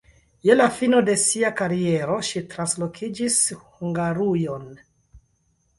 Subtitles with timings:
[0.47, 4.67] Je la fino de sia kariero ŝi translokiĝis Hungarujon.